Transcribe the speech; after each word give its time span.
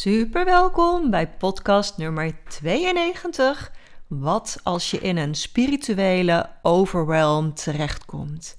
Super 0.00 0.44
welkom 0.44 1.10
bij 1.10 1.28
podcast 1.28 1.96
nummer 1.96 2.32
92. 2.48 3.72
Wat 4.06 4.60
als 4.62 4.90
je 4.90 4.98
in 4.98 5.16
een 5.16 5.34
spirituele 5.34 6.48
overwhelm 6.62 7.54
terechtkomt? 7.54 8.56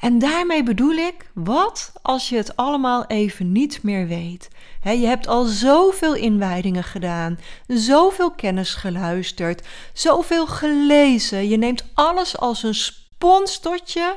En 0.00 0.18
daarmee 0.18 0.62
bedoel 0.62 0.94
ik, 0.94 1.30
wat 1.34 1.92
als 2.02 2.28
je 2.28 2.36
het 2.36 2.56
allemaal 2.56 3.06
even 3.06 3.52
niet 3.52 3.82
meer 3.82 4.06
weet? 4.06 4.48
je 4.82 5.06
hebt 5.06 5.28
al 5.28 5.44
zoveel 5.44 6.14
inwijdingen 6.14 6.84
gedaan, 6.84 7.38
zoveel 7.66 8.30
kennis 8.30 8.74
geluisterd, 8.74 9.66
zoveel 9.92 10.46
gelezen. 10.46 11.48
Je 11.48 11.56
neemt 11.56 11.84
alles 11.94 12.38
als 12.38 12.62
een 12.62 12.74
spons 12.74 13.58
tot 13.58 13.92
je. 13.92 14.14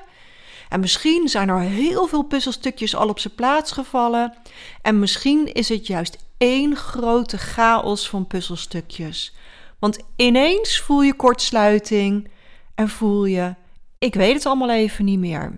En 0.70 0.80
misschien 0.80 1.28
zijn 1.28 1.50
er 1.50 1.60
heel 1.60 2.08
veel 2.08 2.24
puzzelstukjes 2.24 2.96
al 2.96 3.10
op 3.10 3.20
zijn 3.20 3.36
plaats 3.36 3.72
gevallen. 3.72 4.34
En 4.82 5.00
misschien 5.00 5.54
is 5.54 5.70
het 5.70 5.88
juist 5.88 6.28
één 6.40 6.76
grote 6.76 7.38
chaos 7.38 8.10
van 8.10 8.28
puzzelstukjes. 8.28 9.36
Want 9.80 10.00
ineens 10.16 10.80
voel 10.80 11.02
je 11.02 11.14
kortsluiting 11.14 12.30
en 12.76 12.90
voel 12.90 13.26
je, 13.26 13.56
ik 13.98 14.14
weet 14.16 14.34
het 14.34 14.46
allemaal 14.46 14.72
even 14.72 15.06
niet 15.06 15.20
meer. 15.20 15.58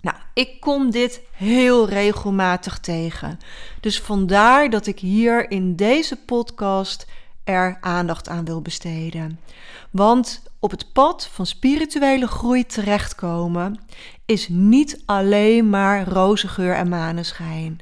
Nou, 0.00 0.16
ik 0.34 0.60
kom 0.60 0.90
dit 0.90 1.20
heel 1.32 1.88
regelmatig 1.88 2.78
tegen. 2.78 3.38
Dus 3.80 4.00
vandaar 4.00 4.70
dat 4.70 4.86
ik 4.86 4.98
hier 4.98 5.50
in 5.50 5.76
deze 5.76 6.16
podcast 6.16 7.06
er 7.44 7.78
aandacht 7.80 8.28
aan 8.28 8.44
wil 8.44 8.62
besteden. 8.62 9.40
Want 9.90 10.42
op 10.58 10.70
het 10.70 10.92
pad 10.92 11.28
van 11.32 11.46
spirituele 11.46 12.26
groei 12.26 12.66
terechtkomen 12.66 13.80
is 14.24 14.48
niet 14.48 15.02
alleen 15.04 15.70
maar 15.70 16.08
roze 16.08 16.48
geur 16.48 16.74
en 16.74 16.88
maneschijn. 16.88 17.78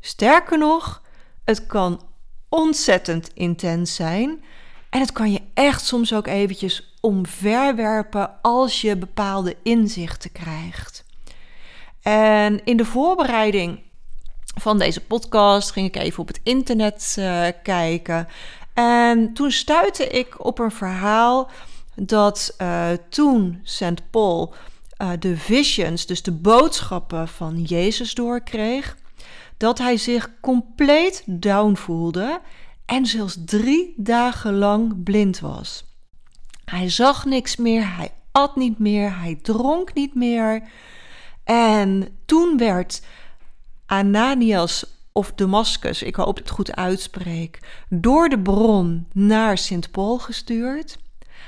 Sterker 0.00 0.58
nog, 0.58 1.02
het 1.48 1.66
kan 1.66 2.00
ontzettend 2.48 3.30
intens 3.34 3.94
zijn. 3.94 4.44
En 4.90 5.00
het 5.00 5.12
kan 5.12 5.32
je 5.32 5.40
echt 5.54 5.84
soms 5.84 6.14
ook 6.14 6.26
eventjes 6.26 6.96
omverwerpen 7.00 8.30
als 8.42 8.80
je 8.80 8.96
bepaalde 8.96 9.56
inzichten 9.62 10.32
krijgt. 10.32 11.04
En 12.02 12.64
in 12.64 12.76
de 12.76 12.84
voorbereiding 12.84 13.80
van 14.60 14.78
deze 14.78 15.00
podcast 15.00 15.70
ging 15.70 15.86
ik 15.86 15.96
even 15.96 16.20
op 16.20 16.28
het 16.28 16.40
internet 16.42 17.16
uh, 17.18 17.46
kijken. 17.62 18.28
En 18.74 19.32
toen 19.32 19.50
stuitte 19.50 20.06
ik 20.06 20.44
op 20.44 20.58
een 20.58 20.70
verhaal 20.70 21.50
dat 21.94 22.54
uh, 22.62 22.88
toen 23.08 23.60
St. 23.62 24.10
Paul 24.10 24.54
uh, 25.02 25.10
de 25.18 25.36
visions, 25.36 26.06
dus 26.06 26.22
de 26.22 26.32
boodschappen 26.32 27.28
van 27.28 27.62
Jezus 27.62 28.14
doorkreeg, 28.14 28.96
dat 29.58 29.78
hij 29.78 29.96
zich 29.96 30.30
compleet 30.40 31.22
down 31.26 31.74
voelde 31.74 32.40
en 32.86 33.06
zelfs 33.06 33.36
drie 33.44 33.94
dagen 33.96 34.54
lang 34.54 35.02
blind 35.02 35.40
was. 35.40 35.84
Hij 36.64 36.90
zag 36.90 37.24
niks 37.24 37.56
meer, 37.56 37.96
hij 37.96 38.10
at 38.32 38.56
niet 38.56 38.78
meer, 38.78 39.18
hij 39.18 39.38
dronk 39.42 39.94
niet 39.94 40.14
meer. 40.14 40.62
En 41.44 42.08
toen 42.24 42.56
werd 42.56 43.02
Ananias 43.86 44.98
of 45.12 45.32
Damascus, 45.32 46.02
ik 46.02 46.14
hoop 46.14 46.36
het 46.36 46.50
goed 46.50 46.76
uitspreek, 46.76 47.58
door 47.88 48.28
de 48.28 48.38
bron 48.38 49.06
naar 49.12 49.58
Sint 49.58 49.90
Paul 49.90 50.18
gestuurd. 50.18 50.98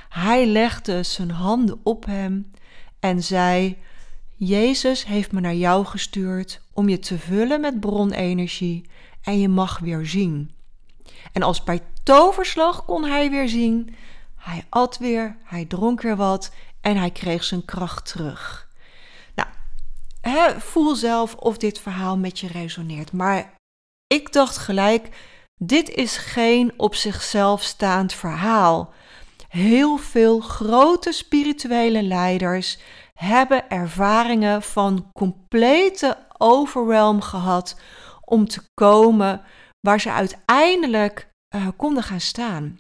Hij 0.09 0.47
legde 0.47 1.03
zijn 1.03 1.31
handen 1.31 1.81
op 1.83 2.05
hem 2.05 2.51
en 3.01 3.23
zei: 3.23 3.79
Jezus 4.43 5.05
heeft 5.05 5.33
me 5.33 5.41
naar 5.41 5.55
jou 5.55 5.85
gestuurd 5.85 6.61
om 6.73 6.89
je 6.89 6.99
te 6.99 7.19
vullen 7.19 7.61
met 7.61 7.81
bronenergie 7.81 8.91
en 9.23 9.41
je 9.41 9.49
mag 9.49 9.79
weer 9.79 10.07
zien. 10.07 10.55
En 11.33 11.43
als 11.43 11.65
bij 11.65 11.83
toverslag 12.03 12.85
kon 12.85 13.05
hij 13.05 13.31
weer 13.31 13.49
zien. 13.49 13.95
Hij 14.37 14.65
at 14.69 14.99
weer, 14.99 15.37
hij 15.45 15.65
dronk 15.65 16.01
weer 16.01 16.17
wat 16.17 16.53
en 16.81 16.97
hij 16.97 17.11
kreeg 17.11 17.45
zijn 17.45 17.65
kracht 17.65 18.07
terug. 18.07 18.69
Nou, 19.35 19.49
voel 20.61 20.95
zelf 20.95 21.35
of 21.35 21.57
dit 21.57 21.79
verhaal 21.79 22.19
met 22.19 22.39
je 22.39 22.49
resoneert. 22.49 23.13
Maar 23.13 23.55
ik 24.07 24.33
dacht 24.33 24.57
gelijk, 24.57 25.09
dit 25.57 25.89
is 25.89 26.17
geen 26.17 26.73
op 26.77 26.95
zichzelf 26.95 27.63
staand 27.63 28.13
verhaal. 28.13 28.93
Heel 29.51 29.97
veel 29.97 30.41
grote 30.41 31.13
spirituele 31.13 32.03
leiders 32.03 32.79
hebben 33.15 33.71
ervaringen 33.71 34.63
van 34.63 35.11
complete 35.13 36.19
overwhelm 36.39 37.21
gehad 37.21 37.81
om 38.25 38.49
te 38.49 38.63
komen 38.75 39.43
waar 39.81 40.01
ze 40.01 40.13
uiteindelijk 40.13 41.31
uh, 41.55 41.69
konden 41.77 42.03
gaan 42.03 42.21
staan. 42.21 42.79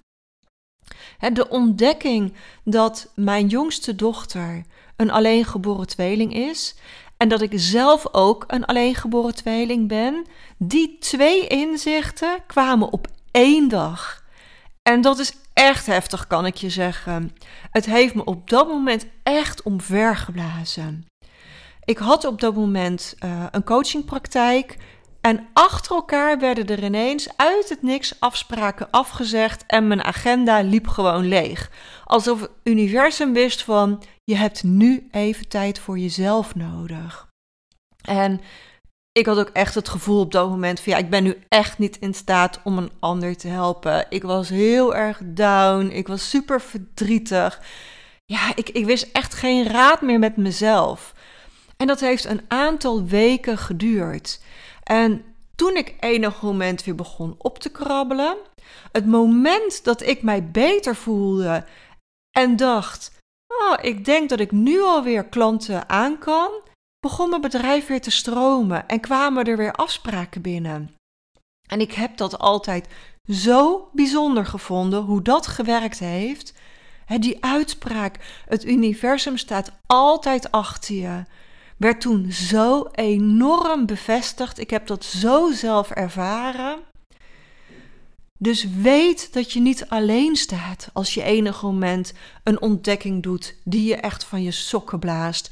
De 1.32 1.48
ontdekking 1.48 2.34
dat 2.64 3.12
mijn 3.14 3.47
jongste 3.47 3.94
dochter 3.94 4.64
een 4.97 5.10
alleengeboren 5.10 5.87
tweeling 5.87 6.34
is 6.34 6.75
en 7.16 7.28
dat 7.28 7.41
ik 7.41 7.52
zelf 7.54 8.06
ook 8.12 8.44
een 8.47 8.64
alleengeboren 8.64 9.34
tweeling 9.34 9.88
ben, 9.88 10.26
die 10.58 10.98
twee 10.98 11.47
inzichten 11.47 12.47
kwamen 12.47 12.92
op 12.92 13.06
één 13.31 13.69
dag. 13.69 14.25
En 14.82 15.00
dat 15.00 15.19
is 15.19 15.32
echt 15.60 15.87
heftig, 15.87 16.26
kan 16.26 16.47
ik 16.47 16.56
je 16.56 16.71
zeggen. 16.71 17.37
Het 17.71 17.87
heeft 17.87 18.15
me 18.15 18.25
op 18.25 18.50
dat 18.50 18.69
moment 18.69 19.06
echt 19.22 19.62
omvergeblazen. 19.62 21.06
Ik 21.84 21.98
had 21.98 22.25
op 22.25 22.41
dat 22.41 22.54
moment 22.54 23.15
uh, 23.25 23.47
een 23.50 23.65
coachingpraktijk 23.65 24.76
en 25.20 25.47
achter 25.53 25.94
elkaar 25.94 26.38
werden 26.38 26.66
er 26.66 26.84
ineens 26.84 27.28
uit 27.37 27.69
het 27.69 27.82
niks 27.82 28.20
afspraken 28.20 28.91
afgezegd 28.91 29.65
en 29.66 29.88
mijn 29.88 30.04
agenda 30.04 30.60
liep 30.60 30.88
gewoon 30.88 31.28
leeg. 31.28 31.70
Alsof 32.04 32.41
het 32.41 32.50
universum 32.65 33.32
wist 33.32 33.62
van 33.62 34.03
je 34.25 34.37
hebt 34.37 34.62
nu 34.62 35.09
even 35.10 35.49
tijd 35.49 35.78
voor 35.78 35.99
jezelf 35.99 36.54
nodig. 36.54 37.28
En 38.04 38.41
ik 39.12 39.26
had 39.26 39.38
ook 39.38 39.50
echt 39.53 39.75
het 39.75 39.88
gevoel 39.88 40.21
op 40.21 40.32
dat 40.32 40.48
moment 40.48 40.81
van 40.81 40.93
ja, 40.93 40.98
ik 40.98 41.10
ben 41.10 41.22
nu 41.22 41.38
echt 41.48 41.78
niet 41.78 41.98
in 41.98 42.15
staat 42.15 42.60
om 42.65 42.78
een 42.78 42.91
ander 43.00 43.37
te 43.37 43.48
helpen. 43.48 44.06
Ik 44.09 44.22
was 44.22 44.48
heel 44.48 44.94
erg 44.94 45.21
down, 45.25 45.87
ik 45.87 46.09
was 46.09 46.31
super 46.31 46.60
verdrietig. 46.60 47.60
Ja, 48.25 48.53
ik, 48.54 48.69
ik 48.69 48.84
wist 48.84 49.09
echt 49.12 49.34
geen 49.34 49.66
raad 49.66 50.00
meer 50.03 50.19
met 50.19 50.37
mezelf. 50.37 51.15
En 51.76 51.87
dat 51.87 52.00
heeft 52.00 52.25
een 52.25 52.43
aantal 52.49 53.04
weken 53.04 53.59
geduurd. 53.59 54.41
En 54.82 55.25
toen 55.56 55.76
ik 55.76 55.94
enig 56.00 56.43
moment 56.43 56.84
weer 56.84 56.94
begon 56.94 57.34
op 57.38 57.59
te 57.59 57.69
krabbelen, 57.69 58.37
het 58.93 59.06
moment 59.06 59.84
dat 59.84 60.03
ik 60.03 60.22
mij 60.22 60.50
beter 60.50 60.97
voelde 60.97 61.65
en 62.31 62.56
dacht: 62.56 63.19
Oh, 63.47 63.75
ik 63.81 64.04
denk 64.04 64.28
dat 64.28 64.41
ik 64.41 64.50
nu 64.50 64.81
alweer 64.81 65.25
klanten 65.25 65.88
aan 65.88 66.19
kan, 66.19 66.50
begon 67.00 67.31
mijn 67.31 67.41
bedrijf 67.41 67.87
weer 67.87 68.00
te 68.00 68.11
stromen 68.11 68.88
en 68.88 69.00
kwamen 69.00 69.44
er 69.44 69.56
weer 69.56 69.73
afspraken 69.73 70.43
binnen. 70.43 70.94
En 71.69 71.81
ik 71.81 71.93
heb 71.93 72.17
dat 72.17 72.38
altijd 72.38 72.88
zo 73.25 73.91
bijzonder 73.93 74.47
gevonden 74.47 75.02
hoe 75.02 75.23
dat 75.23 75.47
gewerkt 75.47 75.99
heeft. 75.99 76.55
Die 77.19 77.44
uitspraak: 77.44 78.43
het 78.47 78.64
universum 78.64 79.37
staat 79.37 79.73
altijd 79.87 80.50
achter 80.50 80.94
je 80.94 81.23
werd 81.81 82.00
toen 82.00 82.32
zo 82.32 82.88
enorm 82.93 83.87
bevestigd. 83.87 84.58
Ik 84.58 84.70
heb 84.70 84.87
dat 84.87 85.05
zo 85.05 85.52
zelf 85.52 85.91
ervaren. 85.91 86.79
Dus 88.38 88.67
weet 88.70 89.32
dat 89.32 89.52
je 89.52 89.61
niet 89.61 89.88
alleen 89.88 90.37
staat 90.37 90.91
als 90.93 91.14
je 91.14 91.23
enig 91.23 91.62
moment 91.62 92.12
een 92.44 92.61
ontdekking 92.61 93.23
doet 93.23 93.55
die 93.64 93.88
je 93.88 93.97
echt 93.97 94.25
van 94.25 94.43
je 94.43 94.50
sokken 94.50 94.99
blaast. 94.99 95.50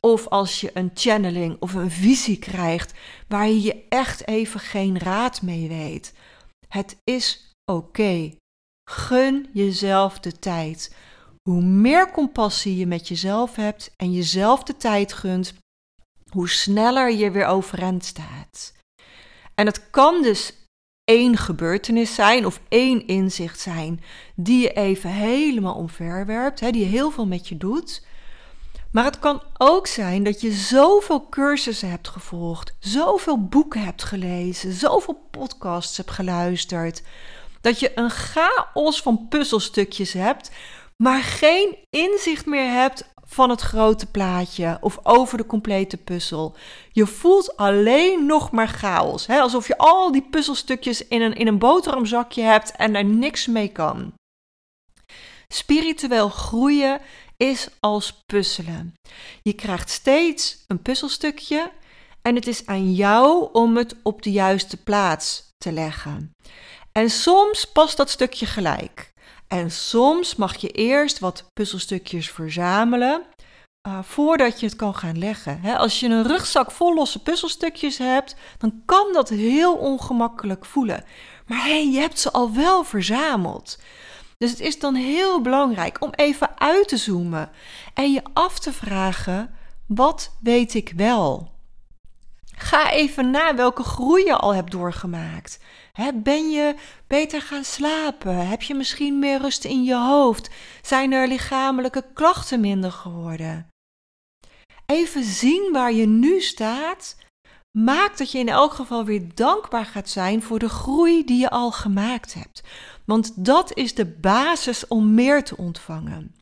Of 0.00 0.26
als 0.28 0.60
je 0.60 0.70
een 0.74 0.90
channeling 0.94 1.56
of 1.60 1.74
een 1.74 1.90
visie 1.90 2.38
krijgt 2.38 2.92
waar 3.28 3.46
je 3.46 3.62
je 3.62 3.84
echt 3.88 4.26
even 4.26 4.60
geen 4.60 4.98
raad 4.98 5.42
mee 5.42 5.68
weet. 5.68 6.12
Het 6.68 6.96
is 7.04 7.52
oké. 7.72 8.34
Gun 8.90 9.48
jezelf 9.52 10.18
de 10.18 10.38
tijd. 10.38 10.94
Hoe 11.42 11.62
meer 11.62 12.10
compassie 12.10 12.76
je 12.76 12.86
met 12.86 13.08
jezelf 13.08 13.56
hebt 13.56 13.90
en 13.96 14.12
jezelf 14.12 14.62
de 14.62 14.76
tijd 14.76 15.12
gunt, 15.12 15.54
hoe 16.30 16.48
sneller 16.48 17.12
je 17.12 17.30
weer 17.30 17.46
overeind 17.46 18.04
staat. 18.04 18.72
En 19.54 19.66
het 19.66 19.90
kan 19.90 20.22
dus 20.22 20.54
één 21.04 21.36
gebeurtenis 21.36 22.14
zijn 22.14 22.46
of 22.46 22.60
één 22.68 23.06
inzicht 23.06 23.60
zijn 23.60 24.00
die 24.34 24.60
je 24.60 24.72
even 24.72 25.10
helemaal 25.10 25.74
omverwerpt, 25.74 26.60
hè, 26.60 26.70
die 26.70 26.84
heel 26.84 27.10
veel 27.10 27.26
met 27.26 27.48
je 27.48 27.56
doet. 27.56 28.06
Maar 28.92 29.04
het 29.04 29.18
kan 29.18 29.42
ook 29.58 29.86
zijn 29.86 30.22
dat 30.22 30.40
je 30.40 30.52
zoveel 30.52 31.28
cursussen 31.28 31.90
hebt 31.90 32.08
gevolgd, 32.08 32.74
zoveel 32.78 33.44
boeken 33.48 33.84
hebt 33.84 34.02
gelezen, 34.02 34.72
zoveel 34.72 35.28
podcasts 35.30 35.96
hebt 35.96 36.10
geluisterd, 36.10 37.02
dat 37.60 37.80
je 37.80 37.92
een 37.94 38.10
chaos 38.10 39.02
van 39.02 39.26
puzzelstukjes 39.28 40.12
hebt, 40.12 40.50
maar 40.96 41.22
geen 41.22 41.76
inzicht 41.90 42.46
meer 42.46 42.72
hebt 42.72 43.04
van 43.24 43.50
het 43.50 43.60
grote 43.60 44.06
plaatje 44.06 44.78
of 44.80 44.98
over 45.02 45.38
de 45.38 45.46
complete 45.46 45.96
puzzel. 45.96 46.56
Je 46.92 47.06
voelt 47.06 47.56
alleen 47.56 48.26
nog 48.26 48.50
maar 48.50 48.68
chaos. 48.68 49.26
Hè? 49.26 49.40
Alsof 49.40 49.66
je 49.66 49.78
al 49.78 50.12
die 50.12 50.26
puzzelstukjes 50.30 51.06
in 51.08 51.22
een, 51.22 51.34
in 51.34 51.46
een 51.46 51.58
boterhamzakje 51.58 52.42
hebt 52.42 52.76
en 52.76 52.94
er 52.94 53.04
niks 53.04 53.46
mee 53.46 53.68
kan. 53.68 54.12
Spiritueel 55.48 56.28
groeien 56.28 57.00
is 57.40 57.68
als 57.80 58.22
puzzelen. 58.26 58.94
Je 59.42 59.52
krijgt 59.52 59.90
steeds 59.90 60.64
een 60.66 60.82
puzzelstukje 60.82 61.70
en 62.22 62.34
het 62.34 62.46
is 62.46 62.66
aan 62.66 62.92
jou 62.92 63.48
om 63.52 63.76
het 63.76 63.96
op 64.02 64.22
de 64.22 64.30
juiste 64.30 64.76
plaats 64.76 65.48
te 65.58 65.72
leggen. 65.72 66.30
En 66.92 67.10
soms 67.10 67.64
past 67.64 67.96
dat 67.96 68.10
stukje 68.10 68.46
gelijk. 68.46 69.12
En 69.48 69.70
soms 69.70 70.36
mag 70.36 70.56
je 70.56 70.68
eerst 70.68 71.18
wat 71.18 71.44
puzzelstukjes 71.52 72.30
verzamelen 72.30 73.22
uh, 73.88 73.98
voordat 74.02 74.60
je 74.60 74.66
het 74.66 74.76
kan 74.76 74.94
gaan 74.94 75.18
leggen. 75.18 75.60
als 75.76 76.00
je 76.00 76.08
een 76.08 76.26
rugzak 76.26 76.70
vol 76.70 76.94
losse 76.94 77.22
puzzelstukjes 77.22 77.98
hebt, 77.98 78.36
dan 78.58 78.82
kan 78.84 79.12
dat 79.12 79.28
heel 79.28 79.74
ongemakkelijk 79.74 80.64
voelen. 80.64 81.04
Maar 81.46 81.62
hey, 81.62 81.90
je 81.90 81.98
hebt 81.98 82.18
ze 82.18 82.30
al 82.30 82.52
wel 82.52 82.84
verzameld. 82.84 83.78
Dus 84.40 84.50
het 84.50 84.60
is 84.60 84.78
dan 84.78 84.94
heel 84.94 85.40
belangrijk 85.40 86.02
om 86.02 86.10
even 86.14 86.58
uit 86.58 86.88
te 86.88 86.96
zoomen 86.96 87.50
en 87.94 88.12
je 88.12 88.22
af 88.32 88.58
te 88.58 88.72
vragen: 88.72 89.54
wat 89.86 90.36
weet 90.42 90.74
ik 90.74 90.92
wel? 90.96 91.52
Ga 92.56 92.90
even 92.90 93.30
na 93.30 93.54
welke 93.54 93.82
groei 93.82 94.24
je 94.24 94.36
al 94.36 94.54
hebt 94.54 94.70
doorgemaakt. 94.70 95.60
ben 96.14 96.50
je 96.50 96.74
beter 97.06 97.42
gaan 97.42 97.64
slapen? 97.64 98.48
Heb 98.48 98.62
je 98.62 98.74
misschien 98.74 99.18
meer 99.18 99.40
rust 99.40 99.64
in 99.64 99.84
je 99.84 99.96
hoofd? 99.96 100.50
Zijn 100.82 101.12
er 101.12 101.28
lichamelijke 101.28 102.04
klachten 102.14 102.60
minder 102.60 102.92
geworden? 102.92 103.68
Even 104.86 105.24
zien 105.24 105.72
waar 105.72 105.92
je 105.92 106.06
nu 106.06 106.40
staat 106.40 107.16
maakt 107.78 108.18
dat 108.18 108.32
je 108.32 108.38
in 108.38 108.48
elk 108.48 108.72
geval 108.72 109.04
weer 109.04 109.34
dankbaar 109.34 109.86
gaat 109.86 110.08
zijn 110.08 110.42
voor 110.42 110.58
de 110.58 110.68
groei 110.68 111.24
die 111.24 111.40
je 111.40 111.50
al 111.50 111.70
gemaakt 111.70 112.34
hebt. 112.34 112.62
Want 113.10 113.44
dat 113.44 113.76
is 113.76 113.94
de 113.94 114.06
basis 114.06 114.86
om 114.86 115.14
meer 115.14 115.44
te 115.44 115.56
ontvangen. 115.56 116.34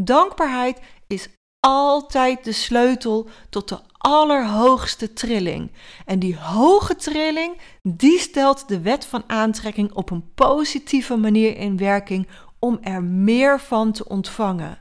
Dankbaarheid 0.00 0.80
is 1.06 1.28
altijd 1.60 2.44
de 2.44 2.52
sleutel 2.52 3.28
tot 3.50 3.68
de 3.68 3.80
allerhoogste 3.92 5.12
trilling. 5.12 5.70
En 6.04 6.18
die 6.18 6.36
hoge 6.36 6.96
trilling, 6.96 7.60
die 7.82 8.18
stelt 8.18 8.68
de 8.68 8.80
wet 8.80 9.04
van 9.04 9.24
aantrekking 9.26 9.92
op 9.92 10.10
een 10.10 10.34
positieve 10.34 11.16
manier 11.16 11.56
in 11.56 11.76
werking 11.76 12.28
om 12.58 12.78
er 12.82 13.02
meer 13.02 13.60
van 13.60 13.92
te 13.92 14.08
ontvangen. 14.08 14.78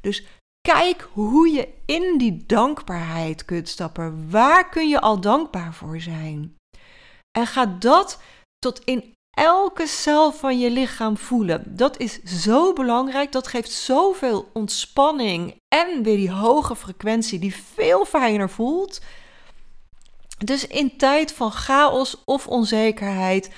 Dus 0.00 0.24
kijk 0.60 1.08
hoe 1.12 1.48
je 1.48 1.68
in 1.86 2.18
die 2.18 2.44
dankbaarheid 2.46 3.44
kunt 3.44 3.68
stappen. 3.68 4.30
Waar 4.30 4.68
kun 4.68 4.88
je 4.88 5.00
al 5.00 5.20
dankbaar 5.20 5.74
voor 5.74 6.00
zijn? 6.00 6.56
En 7.38 7.46
ga 7.46 7.66
dat 7.66 8.20
tot 8.58 8.84
in 8.84 9.14
elke 9.36 9.86
cel 9.86 10.32
van 10.32 10.58
je 10.58 10.70
lichaam 10.70 11.16
voelen. 11.16 11.62
Dat 11.66 11.98
is 11.98 12.22
zo 12.22 12.72
belangrijk. 12.72 13.32
Dat 13.32 13.46
geeft 13.46 13.70
zoveel 13.70 14.50
ontspanning 14.52 15.60
en 15.68 16.02
weer 16.02 16.16
die 16.16 16.30
hoge 16.30 16.76
frequentie 16.76 17.38
die 17.38 17.54
veel 17.74 18.04
fijner 18.04 18.50
voelt. 18.50 19.00
Dus 20.38 20.66
in 20.66 20.96
tijd 20.96 21.32
van 21.32 21.52
chaos 21.52 22.22
of 22.24 22.46
onzekerheid, 22.46 23.50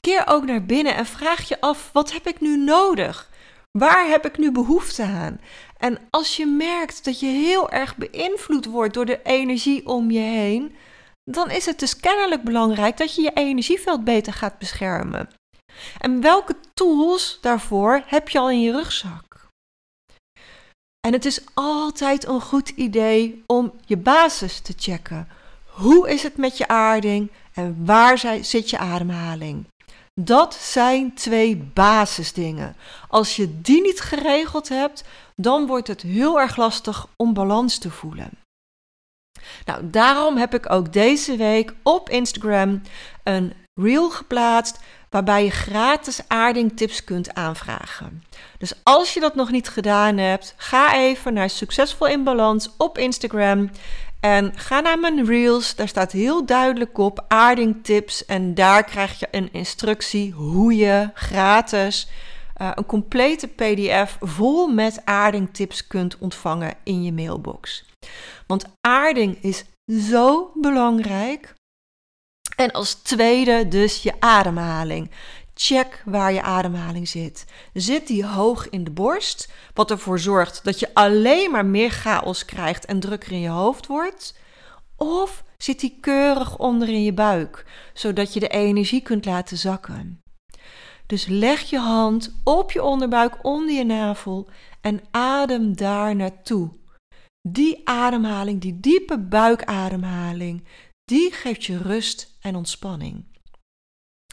keer 0.00 0.22
ook 0.26 0.44
naar 0.44 0.64
binnen 0.64 0.94
en 0.94 1.06
vraag 1.06 1.48
je 1.48 1.60
af: 1.60 1.90
wat 1.92 2.12
heb 2.12 2.26
ik 2.26 2.40
nu 2.40 2.56
nodig? 2.56 3.30
Waar 3.70 4.08
heb 4.08 4.26
ik 4.26 4.38
nu 4.38 4.52
behoefte 4.52 5.02
aan? 5.02 5.40
En 5.78 5.98
als 6.10 6.36
je 6.36 6.46
merkt 6.46 7.04
dat 7.04 7.20
je 7.20 7.26
heel 7.26 7.70
erg 7.70 7.96
beïnvloed 7.96 8.66
wordt 8.66 8.94
door 8.94 9.06
de 9.06 9.20
energie 9.22 9.86
om 9.86 10.10
je 10.10 10.18
heen, 10.18 10.76
dan 11.24 11.50
is 11.50 11.66
het 11.66 11.78
dus 11.78 11.96
kennelijk 11.96 12.42
belangrijk 12.42 12.96
dat 12.96 13.14
je 13.14 13.22
je 13.22 13.32
energieveld 13.32 14.04
beter 14.04 14.32
gaat 14.32 14.58
beschermen. 14.58 15.28
En 15.98 16.20
welke 16.20 16.56
tools 16.74 17.38
daarvoor 17.40 18.02
heb 18.06 18.28
je 18.28 18.38
al 18.38 18.50
in 18.50 18.60
je 18.60 18.72
rugzak? 18.72 19.48
En 21.00 21.12
het 21.12 21.24
is 21.24 21.40
altijd 21.54 22.26
een 22.26 22.40
goed 22.40 22.68
idee 22.68 23.44
om 23.46 23.72
je 23.84 23.96
basis 23.96 24.60
te 24.60 24.72
checken. 24.76 25.28
Hoe 25.64 26.10
is 26.10 26.22
het 26.22 26.36
met 26.36 26.58
je 26.58 26.68
aarding 26.68 27.30
en 27.54 27.84
waar 27.84 28.18
zit 28.40 28.70
je 28.70 28.78
ademhaling? 28.78 29.66
Dat 30.20 30.54
zijn 30.54 31.14
twee 31.14 31.56
basisdingen. 31.56 32.76
Als 33.08 33.36
je 33.36 33.60
die 33.60 33.82
niet 33.82 34.00
geregeld 34.00 34.68
hebt, 34.68 35.04
dan 35.36 35.66
wordt 35.66 35.88
het 35.88 36.02
heel 36.02 36.40
erg 36.40 36.56
lastig 36.56 37.06
om 37.16 37.34
balans 37.34 37.78
te 37.78 37.90
voelen. 37.90 38.30
Nou, 39.64 39.90
daarom 39.90 40.36
heb 40.36 40.54
ik 40.54 40.72
ook 40.72 40.92
deze 40.92 41.36
week 41.36 41.74
op 41.82 42.08
Instagram 42.08 42.82
een 43.22 43.52
reel 43.74 44.10
geplaatst 44.10 44.78
waarbij 45.10 45.44
je 45.44 45.50
gratis 45.50 46.20
aardingtips 46.28 47.04
kunt 47.04 47.34
aanvragen. 47.34 48.22
Dus 48.58 48.72
als 48.82 49.14
je 49.14 49.20
dat 49.20 49.34
nog 49.34 49.50
niet 49.50 49.68
gedaan 49.68 50.18
hebt, 50.18 50.54
ga 50.56 50.96
even 50.96 51.32
naar 51.32 51.50
Succesvol 51.50 52.06
in 52.06 52.24
Balans 52.24 52.70
op 52.76 52.98
Instagram 52.98 53.70
en 54.20 54.52
ga 54.54 54.80
naar 54.80 54.98
mijn 54.98 55.26
reels. 55.26 55.74
Daar 55.74 55.88
staat 55.88 56.12
heel 56.12 56.46
duidelijk 56.46 56.98
op 56.98 57.24
aardingtips 57.28 58.24
en 58.24 58.54
daar 58.54 58.84
krijg 58.84 59.18
je 59.18 59.28
een 59.30 59.48
instructie 59.52 60.32
hoe 60.32 60.76
je 60.76 61.10
gratis 61.14 62.08
uh, 62.62 62.70
een 62.74 62.86
complete 62.86 63.48
PDF 63.48 64.16
vol 64.20 64.66
met 64.66 65.00
aardingtips 65.04 65.86
kunt 65.86 66.18
ontvangen 66.18 66.74
in 66.82 67.02
je 67.02 67.12
mailbox. 67.12 67.84
Want 68.46 68.64
aarding 68.80 69.42
is 69.42 69.64
zo 69.86 70.52
belangrijk. 70.54 71.54
En 72.56 72.70
als 72.70 72.94
tweede 72.94 73.68
dus 73.68 74.02
je 74.02 74.12
ademhaling. 74.18 75.10
Check 75.54 76.02
waar 76.04 76.32
je 76.32 76.42
ademhaling 76.42 77.08
zit. 77.08 77.44
Zit 77.72 78.06
die 78.06 78.26
hoog 78.26 78.68
in 78.68 78.84
de 78.84 78.90
borst, 78.90 79.52
wat 79.74 79.90
ervoor 79.90 80.18
zorgt 80.18 80.64
dat 80.64 80.80
je 80.80 80.94
alleen 80.94 81.50
maar 81.50 81.66
meer 81.66 81.90
chaos 81.90 82.44
krijgt 82.44 82.84
en 82.84 83.00
drukker 83.00 83.32
in 83.32 83.40
je 83.40 83.48
hoofd 83.48 83.86
wordt? 83.86 84.38
Of 84.96 85.44
zit 85.58 85.80
die 85.80 85.98
keurig 86.00 86.58
onder 86.58 86.88
in 86.88 87.02
je 87.02 87.12
buik, 87.12 87.66
zodat 87.92 88.32
je 88.32 88.40
de 88.40 88.48
energie 88.48 89.00
kunt 89.00 89.24
laten 89.24 89.56
zakken? 89.56 90.20
Dus 91.10 91.26
leg 91.26 91.60
je 91.60 91.78
hand 91.78 92.34
op 92.44 92.72
je 92.72 92.82
onderbuik 92.82 93.44
onder 93.44 93.74
je 93.74 93.84
navel 93.84 94.48
en 94.80 95.00
adem 95.10 95.76
daar 95.76 96.16
naartoe. 96.16 96.70
Die 97.48 97.80
ademhaling, 97.88 98.60
die 98.60 98.80
diepe 98.80 99.18
buikademhaling, 99.18 100.64
die 101.04 101.32
geeft 101.32 101.64
je 101.64 101.78
rust 101.78 102.36
en 102.40 102.56
ontspanning. 102.56 103.24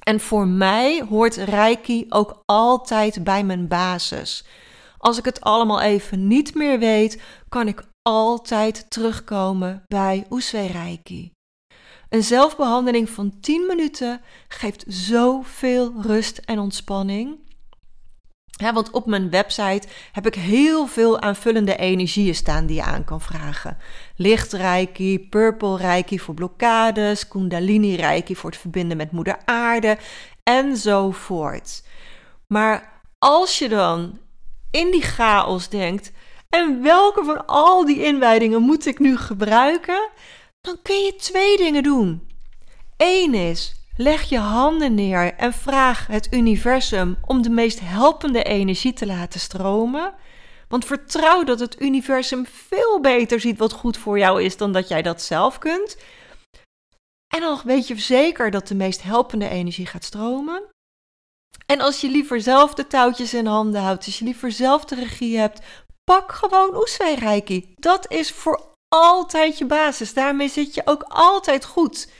En 0.04 0.20
voor 0.20 0.48
mij 0.48 1.04
hoort 1.10 1.36
Reiki 1.36 2.06
ook 2.10 2.42
altijd 2.46 3.24
bij 3.24 3.44
mijn 3.44 3.68
basis. 3.68 4.46
Als 4.98 5.18
ik 5.18 5.26
het 5.26 5.42
allemaal 5.42 5.82
even 5.82 6.28
niet 6.28 6.56
meer 6.56 6.80
weet, 6.80 7.22
kan 7.50 7.68
ik 7.68 7.84
altijd 8.02 8.90
terugkomen 8.90 9.84
bij 9.88 10.26
Usui 10.30 10.68
Reiki. 10.68 11.32
Een 12.10 12.24
zelfbehandeling 12.24 13.10
van 13.10 13.40
10 13.40 13.66
minuten 13.68 14.22
geeft 14.48 14.84
zoveel 14.88 15.94
rust 16.02 16.38
en 16.38 16.60
ontspanning. 16.60 17.46
Want 18.58 18.92
op 18.92 19.06
mijn 19.06 19.30
website 19.30 19.88
heb 20.12 20.26
ik 20.26 20.36
heel 20.36 20.88
veel 20.88 21.20
aanvullende 21.20 21.76
energieën 21.76 22.36
staan 22.36 22.66
die 22.66 22.76
je 22.76 22.84
aan 22.84 23.04
kan 23.04 23.22
vragen. 23.22 23.78
Licht 24.16 24.54
reiki, 24.54 25.20
purple 25.20 25.78
reiki 25.78 26.20
voor 26.20 26.34
blokkades, 26.34 27.28
kundalini 27.28 27.96
reiki 27.96 28.36
voor 28.36 28.50
het 28.50 28.60
verbinden 28.60 28.98
met 28.98 29.12
moeder 29.12 29.38
aarde 29.46 29.98
enzovoort. 30.44 31.84
Maar 32.48 33.02
als 33.18 33.60
je 33.60 33.70
dan 33.70 34.20
in 34.72 34.92
die 34.92 35.02
chaos 35.02 35.70
denkt, 35.70 36.12
en 36.50 36.82
welke 36.84 37.24
van 37.24 37.46
al 37.46 37.86
die 37.86 38.04
inwijdingen 38.04 38.62
moet 38.62 38.86
ik 38.86 39.00
nu 39.00 39.18
gebruiken? 39.18 40.10
Dan 40.68 40.82
kun 40.82 41.04
je 41.04 41.16
twee 41.16 41.58
dingen 41.58 41.84
doen. 41.84 42.28
Eén 42.98 43.34
is, 43.34 43.76
leg 43.96 44.24
je 44.24 44.38
handen 44.38 44.94
neer 44.94 45.34
en 45.34 45.54
vraag 45.54 46.08
het 46.08 46.28
universum 46.34 47.18
om 47.26 47.42
de 47.42 47.50
meest 47.50 47.80
helpende 47.80 48.44
energie 48.44 48.94
te 48.94 49.06
laten 49.06 49.40
stromen. 49.40 50.14
Want 50.68 50.86
vertrouw 50.86 51.44
dat 51.44 51.60
het 51.60 51.82
universum 51.82 52.46
veel 52.46 53.00
beter 53.02 53.40
ziet 53.40 53.58
wat 53.58 53.72
goed 53.72 53.98
voor 53.98 54.20
jou 54.20 54.44
is 54.44 54.58
dan 54.58 54.72
dat 54.72 54.88
jij 54.88 55.02
dat 55.02 55.22
zelf 55.22 55.58
kunt. 55.58 55.98
En 57.34 57.40
dan 57.40 57.62
weet 57.64 57.88
je 57.88 58.00
zeker 58.00 58.52
dat 58.52 58.68
de 58.68 58.76
meest 58.76 59.04
helpende 59.04 59.50
energie 59.50 59.86
gaat 59.86 60.04
stromen. 60.04 60.64
En 61.66 61.80
als 61.80 62.02
je 62.02 62.10
liever 62.10 62.42
zelf 62.42 62.74
de 62.74 62.88
touwtjes 62.88 63.34
in 63.34 63.46
handen 63.46 63.82
houdt, 63.82 64.06
als 64.06 64.20
je 64.20 64.26
liever 64.26 64.52
zelf 64.52 64.86
de 64.86 64.96
regie 64.96 65.38
hebt, 65.38 65.62
pak 66.04 66.32
gewoon 66.32 66.76
Oeswei 66.76 67.16
Reiki. 67.16 67.74
Dat 67.76 68.12
is 68.12 68.32
voor 68.32 68.76
altijd 68.88 69.58
je 69.58 69.66
basis. 69.66 70.14
Daarmee 70.14 70.50
zit 70.50 70.74
je 70.74 70.82
ook 70.86 71.04
altijd 71.08 71.66
goed. 71.66 72.12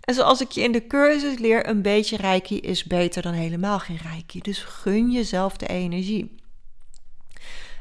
En 0.00 0.14
zoals 0.14 0.40
ik 0.40 0.50
je 0.50 0.62
in 0.62 0.72
de 0.72 0.86
cursus 0.86 1.38
leer, 1.38 1.68
een 1.68 1.82
beetje 1.82 2.16
reiki 2.16 2.60
is 2.60 2.84
beter 2.84 3.22
dan 3.22 3.32
helemaal 3.32 3.78
geen 3.78 4.00
reiki. 4.02 4.40
Dus 4.40 4.58
gun 4.58 5.10
jezelf 5.10 5.56
de 5.56 5.66
energie. 5.66 6.34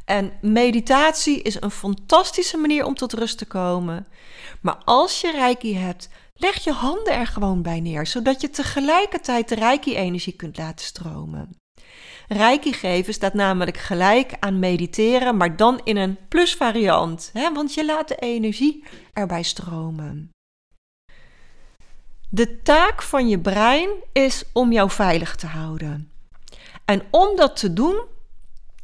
En 0.06 0.34
meditatie 0.42 1.42
is 1.42 1.62
een 1.62 1.72
fantastische 1.72 2.58
manier 2.58 2.86
om 2.86 2.96
tot 2.96 3.14
rust 3.14 3.38
te 3.38 3.46
komen. 3.46 4.08
Maar 4.62 4.78
als 4.86 5.22
je 5.22 5.32
reiki 5.32 5.76
hebt, 5.78 6.10
leg 6.34 6.64
je 6.64 6.72
handen 6.72 7.14
er 7.14 7.28
gewoon 7.28 7.62
bij 7.62 7.80
neer, 7.80 8.08
zodat 8.08 8.42
je 8.42 8.50
tegelijkertijd 8.50 9.50
de 9.50 9.56
reiki-energie 9.56 10.36
kunt 10.36 10.58
laten 10.58 10.86
stromen. 10.86 11.64
Reiki 12.28 12.74
geven 12.74 13.14
staat 13.14 13.34
namelijk 13.34 13.78
gelijk 13.78 14.34
aan 14.40 14.60
mediteren, 14.60 15.38
maar 15.38 15.56
dan 15.56 15.82
in 15.84 15.98
een 15.98 16.18
plusvariant, 16.28 17.30
hè? 17.34 17.54
want 17.54 17.74
je 17.74 17.86
laat 17.86 18.08
de 18.08 18.16
energie 18.16 18.84
erbij 19.14 19.44
stromen. 19.44 20.30
De 22.30 22.62
taak 22.62 23.02
van 23.02 23.28
je 23.28 23.40
brein 23.40 23.90
is 24.14 24.44
om 24.54 24.72
jou 24.72 24.90
veilig 24.90 25.36
te 25.36 25.48
houden. 25.48 26.12
En 26.86 27.02
om 27.12 27.36
dat 27.36 27.56
te 27.56 27.74
doen, 27.74 28.02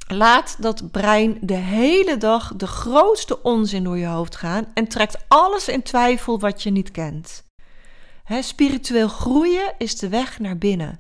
laat 0.08 0.56
dat 0.60 0.92
brein 0.92 1.38
de 1.42 1.54
hele 1.54 2.18
dag 2.18 2.54
de 2.56 2.68
grootste 2.68 3.44
onzin 3.44 3.84
door 3.84 3.98
je 3.98 4.06
hoofd 4.06 4.36
gaan 4.36 4.68
en 4.74 4.88
trekt 4.88 5.26
alles 5.28 5.68
in 5.68 5.82
twijfel 5.82 6.40
wat 6.40 6.64
je 6.64 6.70
niet 6.70 6.92
kent. 6.92 7.44
spiritueel 8.42 9.08
groeien 9.08 9.74
is 9.78 9.98
de 9.98 10.10
weg 10.10 10.40
naar 10.40 10.58
binnen. 10.58 11.00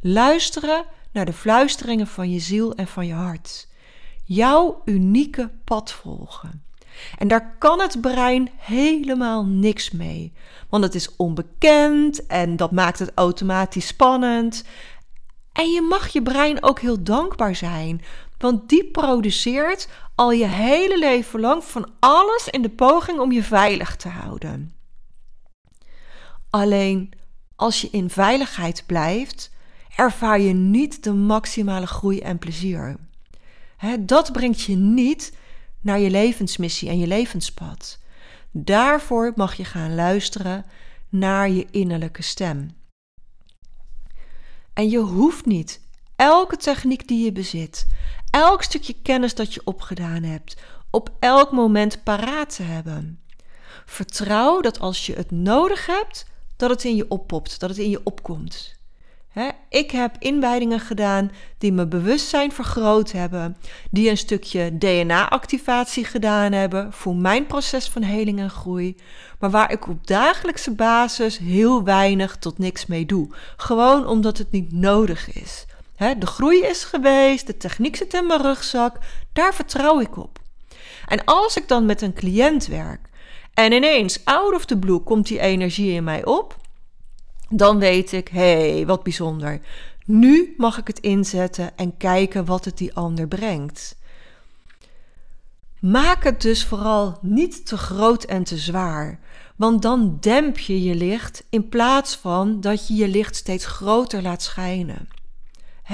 Luisteren 0.00 0.84
naar 1.14 1.24
de 1.24 1.32
fluisteringen 1.32 2.06
van 2.06 2.30
je 2.30 2.38
ziel 2.38 2.74
en 2.74 2.86
van 2.86 3.06
je 3.06 3.12
hart. 3.12 3.68
Jouw 4.24 4.82
unieke 4.84 5.50
pad 5.64 5.92
volgen. 5.92 6.64
En 7.18 7.28
daar 7.28 7.56
kan 7.58 7.80
het 7.80 8.00
brein 8.00 8.50
helemaal 8.56 9.44
niks 9.44 9.90
mee. 9.90 10.32
Want 10.68 10.84
het 10.84 10.94
is 10.94 11.16
onbekend 11.16 12.26
en 12.26 12.56
dat 12.56 12.70
maakt 12.70 12.98
het 12.98 13.12
automatisch 13.14 13.86
spannend. 13.86 14.64
En 15.52 15.70
je 15.70 15.82
mag 15.82 16.08
je 16.08 16.22
brein 16.22 16.62
ook 16.62 16.80
heel 16.80 17.02
dankbaar 17.02 17.54
zijn, 17.54 18.02
want 18.38 18.68
die 18.68 18.84
produceert 18.90 19.88
al 20.14 20.32
je 20.32 20.46
hele 20.46 20.98
leven 20.98 21.40
lang 21.40 21.64
van 21.64 21.90
alles 22.00 22.48
in 22.50 22.62
de 22.62 22.70
poging 22.70 23.18
om 23.18 23.32
je 23.32 23.42
veilig 23.42 23.96
te 23.96 24.08
houden. 24.08 24.74
Alleen 26.50 27.12
als 27.56 27.80
je 27.80 27.88
in 27.90 28.10
veiligheid 28.10 28.84
blijft, 28.86 29.50
ervaar 29.96 30.40
je 30.40 30.52
niet 30.52 31.02
de 31.02 31.12
maximale 31.12 31.86
groei 31.86 32.18
en 32.18 32.38
plezier. 32.38 32.96
dat 34.00 34.32
brengt 34.32 34.60
je 34.60 34.76
niet 34.76 35.36
naar 35.80 35.98
je 35.98 36.10
levensmissie 36.10 36.88
en 36.88 36.98
je 36.98 37.06
levenspad. 37.06 37.98
Daarvoor 38.50 39.32
mag 39.36 39.54
je 39.54 39.64
gaan 39.64 39.94
luisteren 39.94 40.64
naar 41.08 41.50
je 41.50 41.66
innerlijke 41.70 42.22
stem. 42.22 42.76
En 44.72 44.88
je 44.88 44.98
hoeft 44.98 45.46
niet 45.46 45.80
elke 46.16 46.56
techniek 46.56 47.08
die 47.08 47.24
je 47.24 47.32
bezit, 47.32 47.86
elk 48.30 48.62
stukje 48.62 48.94
kennis 49.02 49.34
dat 49.34 49.54
je 49.54 49.60
opgedaan 49.64 50.22
hebt, 50.22 50.56
op 50.90 51.10
elk 51.18 51.52
moment 51.52 52.02
paraat 52.02 52.54
te 52.56 52.62
hebben. 52.62 53.20
Vertrouw 53.86 54.60
dat 54.60 54.80
als 54.80 55.06
je 55.06 55.14
het 55.14 55.30
nodig 55.30 55.86
hebt, 55.86 56.26
dat 56.56 56.70
het 56.70 56.84
in 56.84 56.96
je 56.96 57.08
oppopt, 57.08 57.60
dat 57.60 57.70
het 57.70 57.78
in 57.78 57.90
je 57.90 58.00
opkomt 58.04 58.82
ik 59.68 59.90
heb 59.90 60.16
inwijdingen 60.18 60.80
gedaan 60.80 61.30
die 61.58 61.72
mijn 61.72 61.88
bewustzijn 61.88 62.52
vergroot 62.52 63.12
hebben, 63.12 63.56
die 63.90 64.10
een 64.10 64.16
stukje 64.16 64.78
DNA-activatie 64.78 66.04
gedaan 66.04 66.52
hebben 66.52 66.92
voor 66.92 67.16
mijn 67.16 67.46
proces 67.46 67.88
van 67.88 68.02
heling 68.02 68.38
en 68.38 68.50
groei, 68.50 68.96
maar 69.38 69.50
waar 69.50 69.72
ik 69.72 69.88
op 69.88 70.06
dagelijkse 70.06 70.74
basis 70.74 71.38
heel 71.38 71.84
weinig 71.84 72.36
tot 72.36 72.58
niks 72.58 72.86
mee 72.86 73.06
doe. 73.06 73.28
Gewoon 73.56 74.06
omdat 74.06 74.38
het 74.38 74.50
niet 74.50 74.72
nodig 74.72 75.32
is. 75.32 75.66
de 76.18 76.26
groei 76.26 76.62
is 76.62 76.84
geweest, 76.84 77.46
de 77.46 77.56
techniek 77.56 77.96
zit 77.96 78.14
in 78.14 78.26
mijn 78.26 78.42
rugzak, 78.42 78.98
daar 79.32 79.54
vertrouw 79.54 80.00
ik 80.00 80.16
op. 80.16 80.38
En 81.06 81.24
als 81.24 81.56
ik 81.56 81.68
dan 81.68 81.86
met 81.86 82.02
een 82.02 82.14
cliënt 82.14 82.66
werk 82.66 83.08
en 83.54 83.72
ineens 83.72 84.24
out 84.24 84.54
of 84.54 84.64
the 84.64 84.78
blue 84.78 84.98
komt 84.98 85.26
die 85.26 85.40
energie 85.40 85.92
in 85.92 86.04
mij 86.04 86.24
op, 86.24 86.56
dan 87.56 87.78
weet 87.78 88.12
ik, 88.12 88.28
hé, 88.28 88.72
hey, 88.72 88.86
wat 88.86 89.02
bijzonder. 89.02 89.60
Nu 90.06 90.54
mag 90.56 90.78
ik 90.78 90.86
het 90.86 91.00
inzetten 91.00 91.76
en 91.76 91.96
kijken 91.96 92.44
wat 92.44 92.64
het 92.64 92.78
die 92.78 92.94
ander 92.94 93.28
brengt. 93.28 93.96
Maak 95.80 96.24
het 96.24 96.42
dus 96.42 96.64
vooral 96.64 97.18
niet 97.20 97.66
te 97.66 97.76
groot 97.76 98.24
en 98.24 98.44
te 98.44 98.56
zwaar, 98.56 99.20
want 99.56 99.82
dan 99.82 100.16
demp 100.20 100.58
je 100.58 100.82
je 100.82 100.94
licht 100.94 101.44
in 101.50 101.68
plaats 101.68 102.16
van 102.16 102.60
dat 102.60 102.88
je 102.88 102.94
je 102.94 103.08
licht 103.08 103.36
steeds 103.36 103.66
groter 103.66 104.22
laat 104.22 104.42
schijnen. 104.42 105.08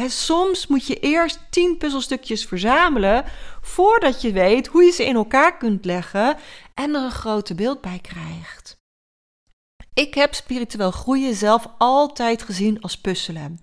soms 0.07 0.67
moet 0.67 0.87
je 0.87 0.95
eerst 0.95 1.41
tien 1.51 1.77
puzzelstukjes 1.77 2.45
verzamelen 2.45 3.25
voordat 3.61 4.23
je 4.23 4.33
weet 4.33 4.67
hoe 4.67 4.83
je 4.83 4.93
ze 4.93 5.05
in 5.05 5.15
elkaar 5.15 5.57
kunt 5.57 5.85
leggen 5.85 6.37
en 6.75 6.95
er 6.95 7.03
een 7.03 7.11
groter 7.11 7.55
beeld 7.55 7.81
bij 7.81 7.99
krijgt. 8.03 8.80
Ik 9.95 10.15
heb 10.15 10.35
spiritueel 10.35 10.91
groeien 10.91 11.35
zelf 11.35 11.67
altijd 11.79 12.43
gezien 12.43 12.81
als 12.81 12.99
puzzelen. 12.99 13.61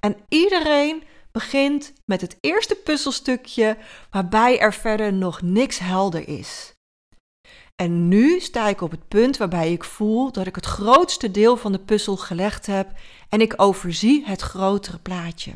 En 0.00 0.16
iedereen 0.28 1.02
begint 1.32 1.92
met 2.04 2.20
het 2.20 2.36
eerste 2.40 2.74
puzzelstukje 2.74 3.76
waarbij 4.10 4.58
er 4.58 4.74
verder 4.74 5.12
nog 5.12 5.42
niks 5.42 5.78
helder 5.78 6.28
is. 6.28 6.74
En 7.76 8.08
nu 8.08 8.40
sta 8.40 8.68
ik 8.68 8.80
op 8.80 8.90
het 8.90 9.08
punt 9.08 9.36
waarbij 9.36 9.72
ik 9.72 9.84
voel 9.84 10.32
dat 10.32 10.46
ik 10.46 10.54
het 10.54 10.66
grootste 10.66 11.30
deel 11.30 11.56
van 11.56 11.72
de 11.72 11.78
puzzel 11.78 12.16
gelegd 12.16 12.66
heb 12.66 12.92
en 13.28 13.40
ik 13.40 13.54
overzie 13.56 14.24
het 14.24 14.40
grotere 14.40 14.98
plaatje. 14.98 15.52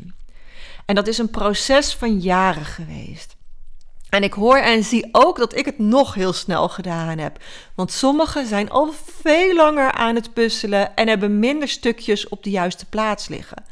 En 0.85 0.95
dat 0.95 1.07
is 1.07 1.17
een 1.17 1.29
proces 1.29 1.93
van 1.93 2.19
jaren 2.19 2.65
geweest. 2.65 3.34
En 4.15 4.23
ik 4.23 4.33
hoor 4.33 4.57
en 4.57 4.83
zie 4.83 5.09
ook 5.11 5.37
dat 5.37 5.55
ik 5.55 5.65
het 5.65 5.79
nog 5.79 6.13
heel 6.13 6.33
snel 6.33 6.69
gedaan 6.69 7.17
heb. 7.17 7.43
Want 7.75 7.91
sommigen 7.91 8.47
zijn 8.47 8.69
al 8.69 8.93
veel 9.21 9.55
langer 9.55 9.91
aan 9.91 10.15
het 10.15 10.33
puzzelen 10.33 10.95
en 10.95 11.07
hebben 11.07 11.39
minder 11.39 11.67
stukjes 11.67 12.27
op 12.27 12.43
de 12.43 12.49
juiste 12.49 12.85
plaats 12.85 13.27
liggen. 13.27 13.65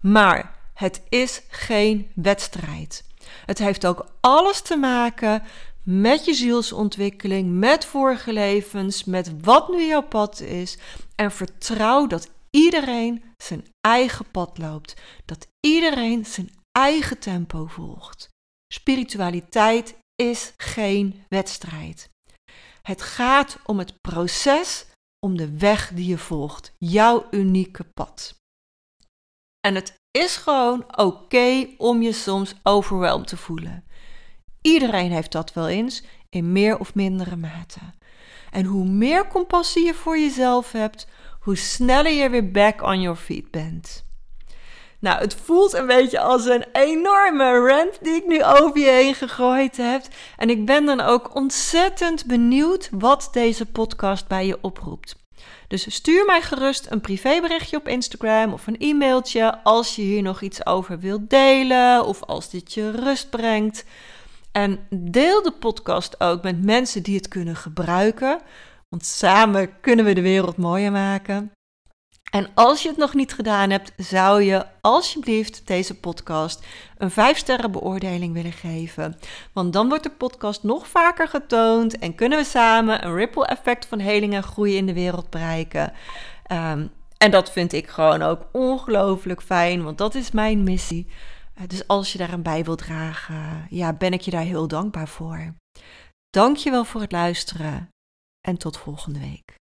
Maar 0.00 0.56
het 0.74 1.02
is 1.08 1.42
geen 1.48 2.10
wedstrijd. 2.14 3.04
Het 3.46 3.58
heeft 3.58 3.86
ook 3.86 4.06
alles 4.20 4.60
te 4.60 4.76
maken 4.76 5.42
met 5.82 6.24
je 6.24 6.34
zielsontwikkeling, 6.34 7.50
met 7.50 7.84
vorige 7.84 8.32
levens, 8.32 9.04
met 9.04 9.32
wat 9.42 9.68
nu 9.68 9.86
jouw 9.86 10.02
pad 10.08 10.40
is. 10.40 10.78
En 11.14 11.30
vertrouw 11.32 12.06
dat 12.06 12.30
iedereen 12.50 13.22
zijn 13.36 13.66
eigen 13.80 14.30
pad 14.30 14.58
loopt. 14.58 14.94
Dat 15.24 15.46
iedereen 15.60 16.24
zijn 16.24 16.50
eigen 16.72 17.18
tempo 17.18 17.66
volgt. 17.66 18.32
Spiritualiteit 18.74 19.96
is 20.22 20.52
geen 20.56 21.24
wedstrijd. 21.28 22.10
Het 22.82 23.02
gaat 23.02 23.58
om 23.64 23.78
het 23.78 24.00
proces, 24.00 24.86
om 25.26 25.36
de 25.36 25.58
weg 25.58 25.92
die 25.94 26.06
je 26.06 26.18
volgt, 26.18 26.72
jouw 26.78 27.26
unieke 27.30 27.84
pad. 27.84 28.34
En 29.60 29.74
het 29.74 29.94
is 30.10 30.36
gewoon 30.36 30.98
oké 30.98 31.66
om 31.78 32.02
je 32.02 32.12
soms 32.12 32.54
overweldigd 32.62 33.28
te 33.28 33.36
voelen. 33.36 33.84
Iedereen 34.60 35.12
heeft 35.12 35.32
dat 35.32 35.52
wel 35.52 35.68
eens, 35.68 36.02
in 36.28 36.52
meer 36.52 36.78
of 36.78 36.94
mindere 36.94 37.36
mate. 37.36 37.80
En 38.50 38.64
hoe 38.64 38.84
meer 38.84 39.28
compassie 39.28 39.84
je 39.84 39.94
voor 39.94 40.18
jezelf 40.18 40.72
hebt, 40.72 41.06
hoe 41.40 41.56
sneller 41.56 42.12
je 42.12 42.30
weer 42.30 42.50
back 42.50 42.82
on 42.82 43.00
your 43.00 43.16
feet 43.16 43.50
bent. 43.50 44.04
Nou, 45.04 45.18
het 45.18 45.34
voelt 45.34 45.72
een 45.72 45.86
beetje 45.86 46.20
als 46.20 46.46
een 46.46 46.64
enorme 46.72 47.68
rant 47.68 47.98
die 48.00 48.14
ik 48.14 48.26
nu 48.26 48.44
over 48.44 48.78
je 48.78 48.90
heen 48.90 49.14
gegooid 49.14 49.76
heb. 49.76 50.02
En 50.36 50.50
ik 50.50 50.66
ben 50.66 50.84
dan 50.84 51.00
ook 51.00 51.34
ontzettend 51.34 52.26
benieuwd 52.26 52.88
wat 52.90 53.28
deze 53.32 53.66
podcast 53.66 54.28
bij 54.28 54.46
je 54.46 54.58
oproept. 54.60 55.16
Dus 55.68 55.94
stuur 55.94 56.24
mij 56.24 56.42
gerust 56.42 56.86
een 56.90 57.00
privéberichtje 57.00 57.76
op 57.76 57.88
Instagram 57.88 58.52
of 58.52 58.66
een 58.66 58.78
e-mailtje 58.78 59.62
als 59.62 59.96
je 59.96 60.02
hier 60.02 60.22
nog 60.22 60.40
iets 60.40 60.66
over 60.66 60.98
wilt 60.98 61.30
delen 61.30 62.04
of 62.04 62.22
als 62.22 62.50
dit 62.50 62.74
je 62.74 62.90
rust 62.90 63.30
brengt. 63.30 63.84
En 64.52 64.86
deel 64.90 65.42
de 65.42 65.52
podcast 65.52 66.20
ook 66.20 66.42
met 66.42 66.64
mensen 66.64 67.02
die 67.02 67.16
het 67.16 67.28
kunnen 67.28 67.56
gebruiken, 67.56 68.40
want 68.88 69.04
samen 69.04 69.80
kunnen 69.80 70.04
we 70.04 70.12
de 70.12 70.22
wereld 70.22 70.56
mooier 70.56 70.92
maken. 70.92 71.52
En 72.34 72.48
als 72.54 72.82
je 72.82 72.88
het 72.88 72.96
nog 72.96 73.14
niet 73.14 73.32
gedaan 73.32 73.70
hebt, 73.70 73.92
zou 73.96 74.42
je 74.42 74.66
alsjeblieft 74.80 75.66
deze 75.66 76.00
podcast 76.00 76.66
een 76.98 77.10
5-sterren 77.10 77.70
beoordeling 77.70 78.32
willen 78.32 78.52
geven. 78.52 79.18
Want 79.52 79.72
dan 79.72 79.88
wordt 79.88 80.02
de 80.02 80.10
podcast 80.10 80.62
nog 80.62 80.88
vaker 80.88 81.28
getoond 81.28 81.98
en 81.98 82.14
kunnen 82.14 82.38
we 82.38 82.44
samen 82.44 83.04
een 83.04 83.14
ripple 83.14 83.46
effect 83.46 83.86
van 83.86 83.98
heling 83.98 84.34
en 84.34 84.42
groei 84.42 84.76
in 84.76 84.86
de 84.86 84.92
wereld 84.92 85.30
bereiken. 85.30 85.92
Um, 86.52 86.90
en 87.18 87.30
dat 87.30 87.52
vind 87.52 87.72
ik 87.72 87.88
gewoon 87.88 88.22
ook 88.22 88.42
ongelooflijk 88.52 89.42
fijn, 89.42 89.82
want 89.82 89.98
dat 89.98 90.14
is 90.14 90.30
mijn 90.30 90.64
missie. 90.64 91.06
Eh, 91.54 91.62
dus 91.66 91.86
als 91.86 92.12
je 92.12 92.18
daar 92.18 92.32
een 92.32 92.42
bij 92.42 92.64
wilt 92.64 92.78
dragen, 92.78 93.66
ja, 93.70 93.92
ben 93.92 94.12
ik 94.12 94.20
je 94.20 94.30
daar 94.30 94.42
heel 94.42 94.68
dankbaar 94.68 95.08
voor. 95.08 95.54
Dank 96.30 96.56
je 96.56 96.70
wel 96.70 96.84
voor 96.84 97.00
het 97.00 97.12
luisteren 97.12 97.88
en 98.40 98.56
tot 98.56 98.76
volgende 98.76 99.18
week. 99.18 99.62